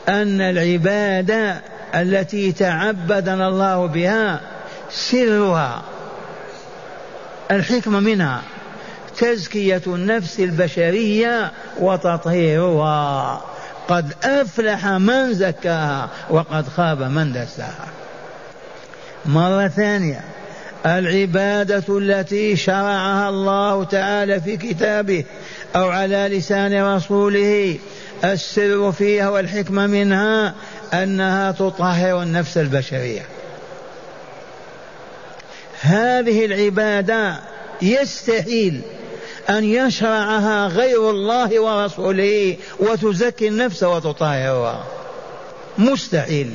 أن 0.09 0.41
العبادة 0.41 1.61
التي 1.95 2.53
تعبدنا 2.53 3.49
الله 3.49 3.87
بها 3.87 4.41
سرها 4.91 5.83
الحكمة 7.51 8.01
منها 8.01 8.43
تزكية 9.19 9.83
النفس 9.87 10.41
البشرية 10.41 11.53
وتطهيرها. 11.79 13.41
قد 13.89 14.13
أفلح 14.25 14.87
من 14.87 15.35
زكاها 15.35 16.09
وقد 16.31 16.69
خاب 16.69 17.03
من 17.03 17.33
دساها. 17.33 17.89
مرة 19.27 19.69
ثانية 19.69 20.21
العبادة 20.87 21.85
التي 21.89 22.57
شرعها 22.57 23.29
الله 23.29 23.85
تعالى 23.85 24.41
في 24.41 24.57
كتابه 24.57 25.25
أو 25.77 25.89
على 25.89 26.29
لسان 26.33 26.95
رسوله 26.97 27.79
السر 28.25 28.93
فيها 28.93 29.29
والحكمة 29.29 29.87
منها 29.87 30.55
أنها 30.93 31.53
تطهر 31.53 32.23
النفس 32.23 32.57
البشرية. 32.57 33.23
هذه 35.81 36.45
العبادة 36.45 37.37
يستحيل 37.83 38.81
أن 39.51 39.65
يشرعها 39.65 40.67
غير 40.67 41.11
الله 41.11 41.61
ورسوله 41.61 42.57
وتزكي 42.81 43.49
النفس 43.49 43.83
وتطهرها. 43.83 44.85
مستحيل. 45.79 46.53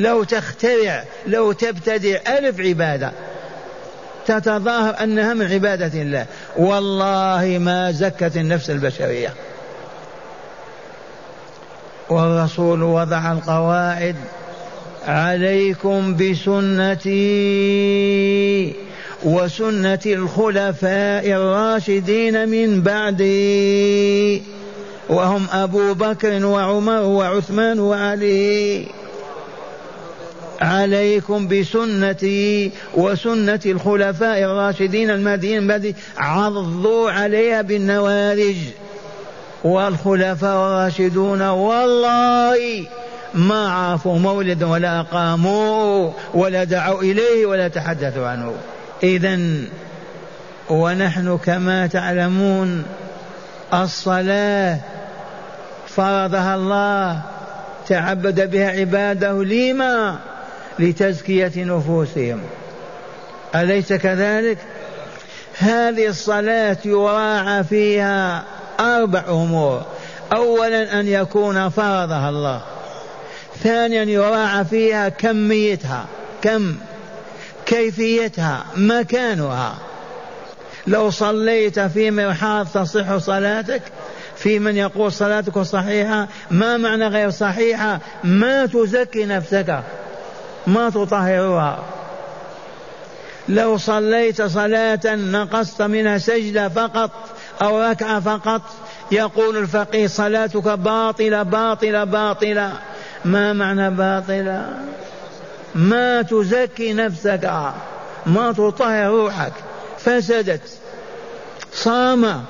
لو 0.00 0.24
تخترع 0.24 1.04
لو 1.26 1.52
تبتدع 1.52 2.18
ألف 2.38 2.60
عبادة 2.60 3.12
تتظاهر 4.26 5.02
أنها 5.02 5.34
من 5.34 5.52
عبادة 5.52 6.02
الله. 6.02 6.26
والله 6.56 7.58
ما 7.60 7.92
زكت 7.92 8.36
النفس 8.36 8.70
البشرية. 8.70 9.34
والرسول 12.12 12.82
وضع 12.82 13.32
القواعد 13.32 14.16
عليكم 15.06 16.16
بسنتي 16.16 17.12
وسنة 19.24 19.98
الخلفاء 20.06 21.26
الراشدين 21.26 22.48
من 22.48 22.80
بعدي. 22.82 24.42
وهم 25.08 25.46
أبو 25.52 25.94
بكر 25.94 26.46
وعمر 26.46 27.02
وعثمان 27.02 27.80
وعلي. 27.80 28.86
عليكم 30.60 31.48
بسنتي 31.48 32.70
وسنة 32.94 33.60
الخلفاء 33.66 34.38
الراشدين 34.38 35.10
المهديين 35.10 35.66
بعدي 35.66 35.94
عضوا 36.16 37.10
عليها 37.10 37.62
بالنوارج. 37.62 38.56
والخلفاء 39.64 40.56
الراشدون 40.56 41.42
والله 41.42 42.86
ما 43.34 43.68
عرفوا 43.72 44.18
مولدا 44.18 44.66
ولا 44.66 45.00
أقاموا 45.00 46.10
ولا 46.34 46.64
دعوا 46.64 47.02
إليه 47.02 47.46
ولا 47.46 47.68
تحدثوا 47.68 48.26
عنه. 48.26 48.54
إذا 49.02 49.38
ونحن 50.70 51.38
كما 51.44 51.86
تعلمون 51.86 52.84
الصلاة 53.74 54.78
فرضها 55.86 56.54
الله 56.54 57.22
تعبد 57.88 58.50
بها 58.50 58.70
عباده 58.70 59.44
لما؟ 59.44 60.18
لتزكية 60.78 61.52
نفوسهم. 61.56 62.40
أليس 63.54 63.92
كذلك؟ 63.92 64.58
هذه 65.58 66.06
الصلاة 66.06 66.76
يراعى 66.84 67.64
فيها 67.64 68.44
أربع 68.80 69.24
أمور. 69.28 69.82
أولا 70.32 71.00
أن 71.00 71.08
يكون 71.08 71.68
فرضها 71.68 72.28
الله. 72.28 72.60
ثانيا 73.62 74.02
يراعى 74.02 74.64
فيها 74.64 75.08
كميتها 75.08 76.06
كم؟ 76.42 76.76
كيفيتها 77.66 78.64
مكانها. 78.76 79.74
لو 80.86 81.10
صليت 81.10 81.80
في 81.80 82.10
مرحاض 82.10 82.66
تصح 82.66 83.16
صلاتك 83.16 83.82
في 84.36 84.58
من 84.58 84.76
يقول 84.76 85.12
صلاتك 85.12 85.58
صحيحة 85.58 86.28
ما 86.50 86.76
معنى 86.76 87.06
غير 87.06 87.30
صحيحة؟ 87.30 88.00
ما 88.24 88.66
تزكي 88.66 89.24
نفسك. 89.24 89.82
ما 90.66 90.90
تطهرها. 90.90 91.84
لو 93.48 93.78
صليت 93.78 94.42
صلاة 94.42 95.00
نقصت 95.06 95.82
منها 95.82 96.18
سجدة 96.18 96.68
فقط 96.68 97.10
أو 97.62 97.90
ركعة 97.90 98.20
فقط. 98.20 98.62
يقول 99.12 99.56
الفقيه 99.56 100.06
صلاتك 100.06 100.68
باطلة 100.68 101.42
باطلة 101.42 102.04
باطلة. 102.04 102.72
ما 103.24 103.52
معنى 103.52 103.90
باطلة؟ 103.90 104.66
ما 105.74 106.22
تزكي 106.22 106.92
نفسك. 106.92 107.50
ما 108.26 108.52
تطهر 108.52 109.10
روحك. 109.10 109.52
فسدت. 109.98 110.78
صام 111.72 112.44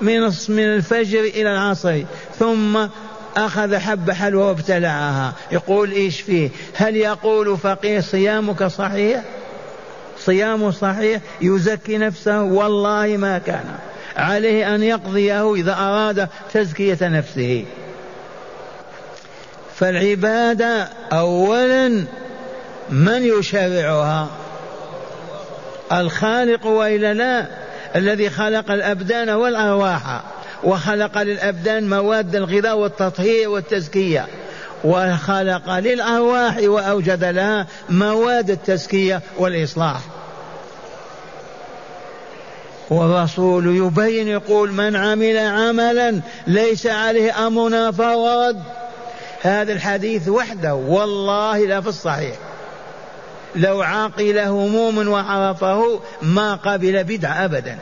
من 0.00 0.20
من 0.48 0.64
الفجر 0.64 1.20
إلى 1.20 1.52
العصر 1.52 2.02
ثم 2.38 2.86
أخذ 3.36 3.76
حب 3.76 4.10
حلوى 4.10 4.42
وابتلعها. 4.42 5.32
يقول 5.52 5.90
إيش 5.92 6.20
فيه؟ 6.20 6.50
هل 6.74 6.96
يقول 6.96 7.58
فقيه 7.58 8.00
صيامك 8.00 8.64
صحيح؟ 8.64 9.22
صيامه 10.18 10.70
صحيح؟ 10.70 11.20
يزكي 11.40 11.98
نفسه؟ 11.98 12.42
والله 12.42 13.16
ما 13.16 13.38
كان. 13.38 13.64
عليه 14.18 14.74
أن 14.74 14.82
يقضيه 14.82 15.54
إذا 15.54 15.72
أراد 15.72 16.28
تزكية 16.52 16.98
نفسه. 17.02 17.64
فالعبادة 19.76 20.88
أولا 21.12 21.88
من 22.90 23.38
يشرعها؟ 23.38 24.28
الخالق 25.92 26.66
وإلا 26.66 27.14
لا؟ 27.14 27.46
الذي 27.96 28.30
خلق 28.30 28.70
الأبدان 28.70 29.30
والأرواح 29.30 30.22
وخلق 30.64 31.18
للأبدان 31.22 31.88
مواد 31.88 32.36
الغذاء 32.36 32.78
والتطهير 32.78 33.48
والتزكية. 33.48 34.26
وخلق 34.84 35.78
للأرواح 35.78 36.58
وأوجد 36.62 37.24
لها 37.24 37.66
مواد 37.88 38.50
التزكية 38.50 39.20
والإصلاح. 39.38 40.00
والرسول 42.90 43.76
يبين 43.76 44.28
يقول 44.28 44.72
من 44.72 44.96
عمل 44.96 45.38
عملا 45.38 46.20
ليس 46.46 46.86
عليه 46.86 47.46
أمرنا 47.46 47.92
فهو 47.92 48.48
رد. 48.48 48.62
هذا 49.42 49.72
الحديث 49.72 50.28
وحده 50.28 50.74
والله 50.74 51.66
لا 51.66 51.80
في 51.80 51.88
الصحيح. 51.88 52.36
لو 53.56 53.82
عقل 53.82 54.38
هموم 54.38 55.08
وعرفه 55.08 56.00
ما 56.22 56.54
قبل 56.54 57.04
بدع 57.04 57.44
أبدا. 57.44 57.78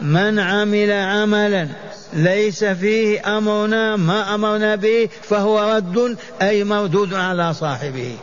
من 0.00 0.38
عمل 0.38 0.92
عملا 0.92 1.68
ليس 2.12 2.64
فيه 2.64 3.38
أمرنا 3.38 3.96
ما 3.96 4.34
أمرنا 4.34 4.76
به 4.76 5.08
فهو 5.22 5.76
رد 5.76 6.16
أي 6.42 6.64
مردود 6.64 7.14
على 7.14 7.54
صاحبه. 7.54 8.16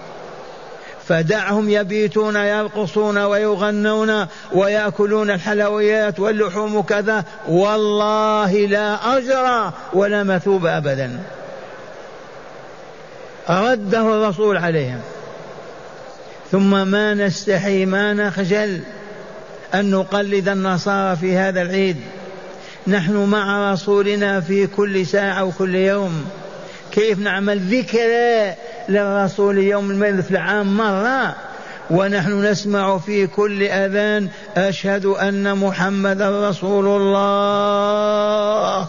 فدعهم 1.07 1.69
يبيتون 1.69 2.35
يرقصون 2.35 3.17
ويغنون 3.17 4.27
ويأكلون 4.51 5.31
الحلويات 5.31 6.19
واللحوم 6.19 6.81
كذا. 6.81 7.23
والله 7.47 8.51
لا 8.51 9.17
أجر 9.17 9.71
ولا 9.93 10.23
مثوب 10.23 10.65
أبدا. 10.65 11.19
رده 13.49 14.01
الرسول 14.01 14.57
عليهم. 14.57 14.99
ثم 16.51 16.87
ما 16.87 17.13
نستحي 17.13 17.85
ما 17.85 18.13
نخجل 18.13 18.81
أن 19.73 19.91
نقلد 19.91 20.49
النصارى 20.49 21.15
في 21.15 21.37
هذا 21.37 21.61
العيد. 21.61 21.97
نحن 22.87 23.15
مع 23.15 23.73
رسولنا 23.73 24.41
في 24.41 24.67
كل 24.67 25.05
ساعة 25.05 25.43
وكل 25.43 25.75
يوم. 25.75 26.25
كيف 26.91 27.19
نعمل 27.19 27.59
ذكرى 27.59 28.55
للرسول 28.91 29.57
يوم 29.57 29.91
الميلاد 29.91 30.21
في 30.21 30.31
العام 30.31 30.77
مرة. 30.77 31.35
ونحن 31.91 32.45
نسمع 32.45 32.97
في 32.97 33.27
كل 33.27 33.63
أذان 33.63 34.29
أشهد 34.57 35.05
أن 35.05 35.57
محمدا 35.57 36.49
رسول 36.49 36.87
الله. 37.01 38.87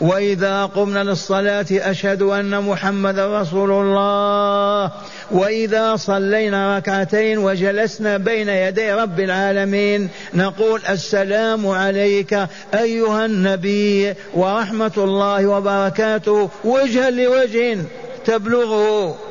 وإذا 0.00 0.64
قمنا 0.64 1.04
للصلاة 1.04 1.66
أشهد 1.70 2.22
أن 2.22 2.62
محمدا 2.62 3.40
رسول 3.40 3.70
الله. 3.70 4.90
وإذا 5.30 5.96
صلينا 5.96 6.76
ركعتين 6.76 7.38
وجلسنا 7.38 8.16
بين 8.16 8.48
يدي 8.48 8.92
رب 8.92 9.20
العالمين 9.20 10.08
نقول 10.34 10.80
السلام 10.88 11.66
عليك 11.66 12.46
أيها 12.74 13.26
النبي 13.26 14.14
ورحمة 14.34 14.92
الله 14.96 15.46
وبركاته. 15.46 16.50
وجها 16.64 17.10
لوجه 17.10 17.78
تبلغه. 18.24 19.29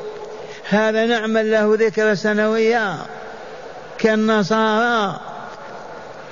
هذا 0.70 1.06
نعمل 1.06 1.50
له 1.50 1.76
ذكر 1.78 2.14
سنوية 2.14 2.96
كالنصارى 3.98 5.20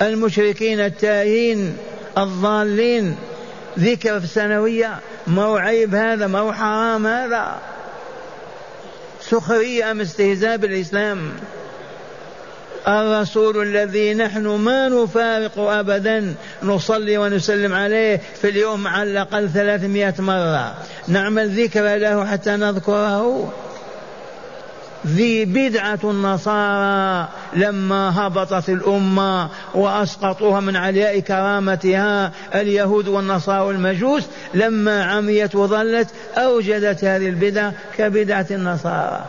المشركين 0.01 0.79
التائهين 0.79 1.77
الضالين. 2.17 3.15
ذكر 3.79 4.19
في 4.19 4.25
السنوية 4.25 4.99
ما 5.27 5.43
هو 5.43 5.57
عيب 5.57 5.95
هذا 5.95 6.27
ما 6.27 6.39
هو 6.39 6.53
حرام 6.53 7.07
هذا. 7.07 7.59
سخرية 9.21 9.91
أم 9.91 10.01
استهزاء 10.01 10.57
بالإسلام؟ 10.57 11.31
الرسول 12.87 13.61
الذي 13.61 14.13
نحن 14.13 14.47
ما 14.47 14.89
نفارق 14.89 15.59
أبدا 15.59 16.35
نصلي 16.63 17.17
ونسلم 17.17 17.73
عليه 17.73 18.21
في 18.41 18.49
اليوم 18.49 18.87
على 18.87 19.11
الأقل 19.11 19.49
ثلاثمائة 19.49 20.13
مرة. 20.19 20.75
نعمل 21.07 21.63
ذكر 21.63 21.95
له 21.95 22.25
حتى 22.25 22.51
نذكره. 22.51 23.53
ذي 25.07 25.45
بدعة 25.45 25.99
النصارى 26.03 27.27
لما 27.55 28.27
هبطت 28.27 28.69
الأمة 28.69 29.49
وأسقطوها 29.73 30.59
من 30.59 30.75
علياء 30.75 31.19
كرامتها 31.19 32.31
اليهود 32.55 33.07
والنصارى 33.07 33.61
والمجوس 33.61 34.23
لما 34.53 35.03
عميت 35.03 35.55
وظلت 35.55 36.07
أوجدت 36.37 37.03
هذه 37.03 37.29
البدعة 37.29 37.73
كبدعة 37.97 38.45
النصارى. 38.51 39.25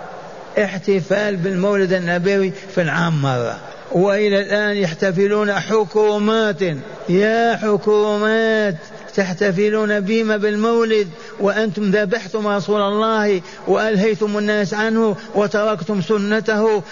احتفال 0.59 1.37
بالمولد 1.37 1.93
النبوي 1.93 2.53
في 2.75 2.83
العام 2.83 3.23
مرة. 3.23 3.59
وإلى 3.93 4.41
الآن 4.41 4.77
يحتفلون 4.77 5.53
حكومات 5.53 6.63
يا 7.09 7.57
حكومات 7.57 8.77
تحتفلون 9.17 10.01
بما 10.01 10.37
بالمولد 10.37 11.09
وأنتم 11.41 11.91
ذبحتم 11.91 12.47
رسول 12.47 12.81
الله 12.81 13.43
وألهيتم 13.67 14.39
الناس 14.39 14.75
عنه 14.75 15.17
وتركتم 15.35 16.03
سنته 16.03 16.83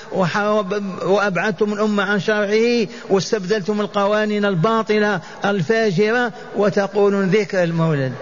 وأبعدتم 1.03 1.73
الأمة 1.73 2.03
عن 2.03 2.21
شرعه 2.21 2.87
واستبدلتم 3.11 3.81
القوانين 3.81 4.45
الباطلة 4.45 5.21
الفاجرة 5.45 6.33
وتقولون 6.57 7.27
ذكر 7.29 7.63
المولد. 7.63 8.13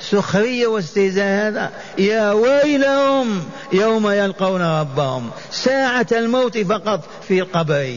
سخرية 0.00 0.66
واستهزاء 0.66 1.48
هذا. 1.48 1.70
يا 1.98 2.32
ويلهم 2.32 3.42
يوم 3.72 4.10
يلقون 4.10 4.62
ربهم. 4.62 5.30
ساعة 5.50 6.06
الموت 6.12 6.58
فقط 6.58 7.00
في 7.28 7.40
القبر. 7.40 7.96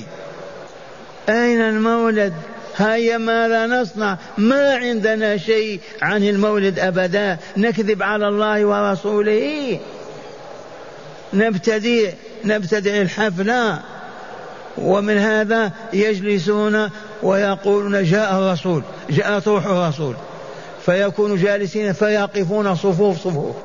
أين 1.29 1.61
المولد؟ 1.61 2.33
هيا 2.77 3.17
ماذا 3.17 3.67
نصنع 3.67 4.17
ما 4.37 4.75
عندنا 4.75 5.37
شيء 5.37 5.79
عن 6.01 6.23
المولد 6.23 6.79
أبدا. 6.79 7.37
نكذب 7.57 8.03
على 8.03 8.27
الله 8.27 8.65
ورسوله. 8.65 9.79
نبتدئ 11.33 12.13
نبتدئ 12.45 13.01
الحفلة 13.01 13.79
ومن 14.77 15.17
هذا 15.17 15.71
يجلسون 15.93 16.89
ويقولون 17.23 18.03
جاء 18.03 18.39
الرسول 18.39 18.83
جاءت 19.09 19.47
روح 19.47 19.65
الرسول. 19.65 20.15
فيكونوا 20.85 21.37
جالسين 21.37 21.93
فيقفون 21.93 22.75
صفوف 22.75 23.17
صفوف. 23.17 23.55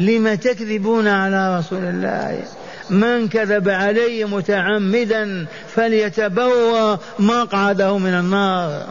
لم 0.00 0.34
تكذبون 0.34 1.08
على 1.08 1.58
رسول 1.58 1.84
الله؟ 1.84 2.42
من 2.90 3.28
كذب 3.28 3.68
علي 3.68 4.24
متعمدا 4.24 5.46
فليتبوى 5.74 6.98
مقعده 7.18 7.98
من 7.98 8.14
النار. 8.14 8.86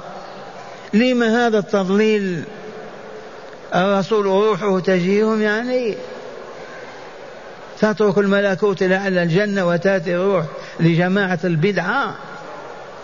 لم 0.94 1.24
هذا 1.24 1.58
التضليل 1.58 2.44
الرسول 3.76 4.26
روحه 4.26 4.80
تجيهم 4.80 5.42
يعني؟ 5.42 5.98
تترك 7.80 8.18
الملكوت 8.18 8.84
لعل 8.84 9.18
الجنة 9.18 9.68
وتأتي 9.68 10.16
الروح 10.16 10.46
لجماعة 10.80 11.40
البدعة. 11.44 12.16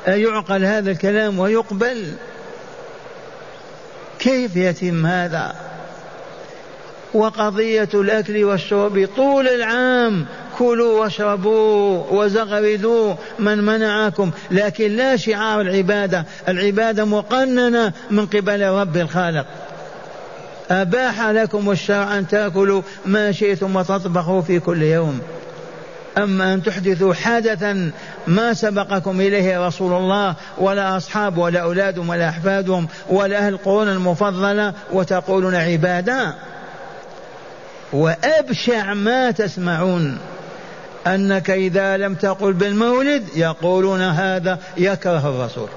أيعقل 0.07 0.65
هذا 0.65 0.91
الكلام 0.91 1.39
ويقبل؟ 1.39 2.13
كيف 4.19 4.55
يتم 4.55 5.05
هذا؟ 5.05 5.55
وقضية 7.13 7.89
الأكل 7.93 8.43
والشرب 8.43 9.09
طول 9.15 9.47
العام 9.47 10.25
كلوا 10.59 11.01
واشربوا 11.01 12.03
وزغردوا 12.11 13.15
من 13.39 13.57
منعكم. 13.57 14.31
لكن 14.51 14.95
لا 14.95 15.15
شعار 15.15 15.61
العبادة. 15.61 16.25
العبادة 16.47 17.05
مقننة 17.05 17.93
من 18.11 18.25
قبل 18.25 18.63
رب 18.63 18.97
الخالق. 18.97 19.45
أباح 20.71 21.21
لكم 21.21 21.71
الشرع 21.71 22.17
أن 22.17 22.27
تأكلوا 22.27 22.81
ما 23.05 23.31
شئتم 23.31 23.75
وتطبخوا 23.75 24.41
في 24.41 24.59
كل 24.59 24.81
يوم. 24.83 25.19
أما 26.17 26.53
أن 26.53 26.63
تحدثوا 26.63 27.13
حدثا 27.13 27.91
ما 28.27 28.53
سبقكم 28.53 29.21
إليه 29.21 29.67
رسول 29.67 29.93
الله 29.93 30.35
ولا 30.57 30.97
أصحاب 30.97 31.37
ولا 31.37 31.59
أولادهم 31.59 32.09
ولا 32.09 32.29
أحفادهم 32.29 32.87
ولا 33.09 33.37
أهل 33.37 33.53
القرون 33.53 33.89
المفضلة 33.89 34.73
وتقولون 34.91 35.55
عبادة. 35.55 36.33
وأبشع 37.93 38.93
ما 38.93 39.31
تسمعون. 39.31 40.17
أنك 41.15 41.49
إذا 41.49 41.97
لم 41.97 42.15
تقل 42.15 42.53
بالمولد 42.53 43.23
يقولون 43.35 44.01
هذا 44.01 44.59
يكره 44.77 45.29
الرسول. 45.29 45.69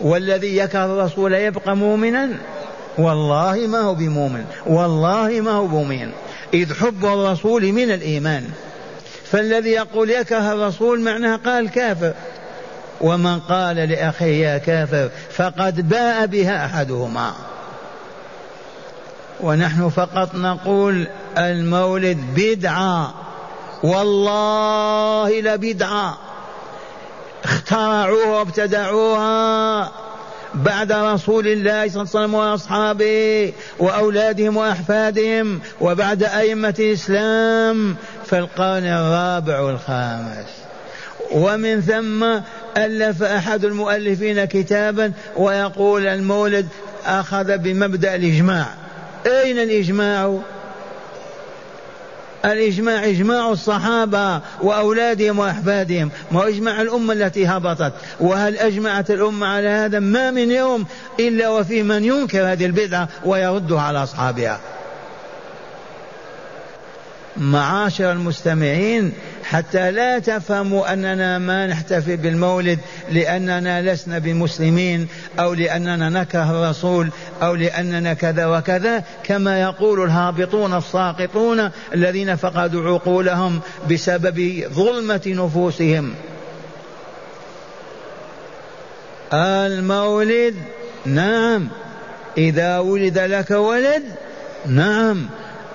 والذي 0.00 0.56
يكره 0.56 0.84
الرسول 0.84 1.34
يبقى 1.34 1.76
مؤمنا؟ 1.76 2.28
والله 2.98 3.66
ما 3.66 3.78
هو 3.78 3.94
بمؤمن. 3.94 4.44
والله 4.66 5.40
ما 5.40 5.50
هو 5.50 5.66
بمؤمن 5.66 6.12
إذ 6.54 6.74
حب 6.74 7.04
الرسول 7.04 7.72
من 7.72 7.90
الإيمان. 7.90 8.44
فالذي 9.24 9.70
يقول 9.70 10.10
يكره 10.10 10.52
الرسول 10.52 11.00
معناه 11.00 11.36
قال 11.36 11.70
كافر. 11.70 12.12
ومن 13.00 13.40
قال 13.40 13.76
لأخيه 13.76 14.46
يا 14.46 14.58
كافر 14.58 15.10
فقد 15.30 15.88
باء 15.88 16.26
بها 16.26 16.66
أحدهما. 16.66 17.32
ونحن 19.40 19.88
فقط 19.88 20.34
نقول 20.34 21.06
المولد 21.38 22.18
بدعة. 22.36 23.25
والله 23.82 25.40
لبدعة. 25.40 26.18
اخترعوها 27.44 28.26
وابتدعوها 28.26 29.92
بعد 30.54 30.92
رسول 30.92 31.48
الله 31.48 31.88
صلى 31.88 32.02
الله 32.02 32.10
عليه 32.14 32.24
وسلم 32.24 32.34
وأصحابه 32.34 33.52
وأولادهم 33.78 34.56
وأحفادهم 34.56 35.60
وبعد 35.80 36.22
أئمة 36.22 36.74
الإسلام 36.78 37.96
في 38.26 38.38
القرن 38.38 38.86
الرابع 38.86 39.60
والخامس. 39.60 40.46
ومن 41.32 41.80
ثم 41.80 42.24
ألف 42.76 43.22
أحد 43.22 43.64
المؤلفين 43.64 44.44
كتابا 44.44 45.12
ويقول 45.36 46.06
المولد 46.06 46.68
أخذ 47.06 47.58
بمبدأ 47.58 48.14
الإجماع. 48.14 48.66
أين 49.26 49.58
الإجماع؟ 49.58 50.38
الإجماع 52.52 53.04
إجماع 53.04 53.50
الصحابة 53.52 54.40
وأولادهم 54.62 55.38
وأحفادهم 55.38 56.10
ما 56.30 56.40
هو 56.40 56.48
إجماع 56.48 56.82
الأمة 56.82 57.12
التي 57.12 57.46
هبطت. 57.46 57.92
وهل 58.20 58.58
أجمعت 58.58 59.10
الأمة 59.10 59.46
على 59.46 59.68
هذا؟ 59.68 59.98
ما 59.98 60.30
من 60.30 60.50
يوم 60.50 60.84
إلا 61.20 61.48
وفي 61.48 61.82
من 61.82 62.04
ينكر 62.04 62.52
هذه 62.52 62.66
البدعة 62.66 63.08
ويردها 63.24 63.80
على 63.80 64.02
أصحابها. 64.02 64.60
معاشر 67.38 68.12
المستمعين 68.12 69.12
حتى 69.44 69.90
لا 69.90 70.18
تفهموا 70.18 70.92
أننا 70.92 71.38
ما 71.38 71.66
نحتفل 71.66 72.16
بالمولد 72.16 72.78
لأننا 73.10 73.92
لسنا 73.92 74.18
بمسلمين 74.18 75.08
أو 75.38 75.54
لأننا 75.54 76.08
نكره 76.08 76.50
الرسول 76.50 77.08
أو 77.42 77.54
لأننا 77.54 78.14
كذا 78.14 78.46
وكذا 78.46 79.04
كما 79.24 79.60
يقول 79.60 80.04
الهابطون 80.04 80.74
الساقطون 80.74 81.70
الذين 81.94 82.36
فقدوا 82.36 82.94
عقولهم 82.94 83.60
بسبب 83.90 84.64
ظلمة 84.72 85.22
نفوسهم. 85.26 86.14
المولد 89.32 90.54
نعم. 91.06 91.68
إذا 92.38 92.78
ولد 92.78 93.18
لك 93.18 93.50
ولد 93.50 94.02
نعم. 94.66 95.26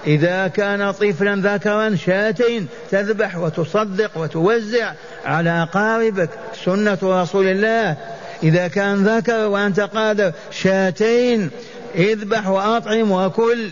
إذا 0.07 0.47
كان 0.47 0.91
طفلا 0.91 1.53
ذكرا 1.53 1.95
شاتين 1.95 2.67
تذبح 2.91 3.37
وتصدق 3.37 4.11
وتوزع 4.17 4.91
على 5.25 5.49
أقاربك 5.49 6.29
سنة 6.65 6.97
رسول 7.03 7.47
الله. 7.47 7.97
إذا 8.43 8.67
كان 8.67 9.07
ذكر 9.07 9.47
وأنت 9.47 9.79
قادر 9.79 10.31
شاتين 10.51 11.49
اذبح 11.95 12.47
وأطعم 12.47 13.11
وكل. 13.11 13.69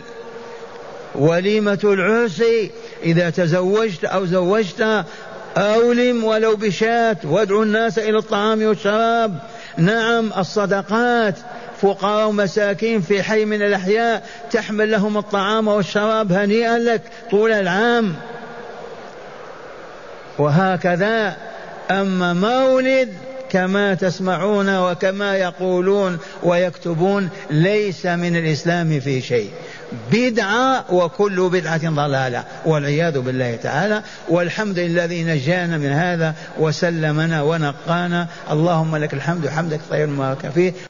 وليمة 1.14 1.80
العرس 1.84 2.42
إذا 3.02 3.30
تزوجت 3.30 4.04
أو 4.04 4.26
زوجت 4.26 5.04
أولم 5.56 6.24
ولو 6.24 6.56
بشاة 6.56 7.16
وادعوا 7.24 7.64
الناس 7.64 7.98
إلى 7.98 8.18
الطعام 8.18 8.62
والشراب. 8.62 9.38
نعم 9.76 10.32
الصدقات. 10.38 11.34
فقراء 11.82 12.28
ومساكين 12.28 13.00
في 13.00 13.22
حي 13.22 13.44
من 13.44 13.62
الأحياء 13.62 14.26
تحمل 14.50 14.90
لهم 14.90 15.18
الطعام 15.18 15.68
والشراب 15.68 16.32
هنيئا 16.32 16.78
لك 16.78 17.02
طول 17.30 17.52
العام. 17.52 18.14
وهكذا 20.38 21.36
أما 21.90 22.32
مولد 22.32 23.08
كما 23.50 23.94
تسمعون 23.94 24.78
وكما 24.78 25.36
يقولون 25.36 26.18
ويكتبون 26.42 27.28
ليس 27.50 28.06
من 28.06 28.36
الإسلام 28.36 29.00
في 29.00 29.20
شيء. 29.20 29.50
بدعة 30.12 30.84
وكل 30.94 31.48
بدعة 31.48 31.90
ضلالة 31.90 32.44
والعياذ 32.66 33.20
بالله 33.20 33.56
تعالى. 33.56 34.02
والحمد 34.28 34.78
الذي 34.78 35.24
نجانا 35.24 35.78
من 35.78 35.92
هذا 35.92 36.34
وسلمنا 36.58 37.42
ونقانا. 37.42 38.26
اللهم 38.50 38.96
لك 38.96 39.14
الحمد 39.14 39.48
حمدك 39.48 39.80
طيب 39.90 40.08
ما 40.08 40.34
فيه 40.54 40.72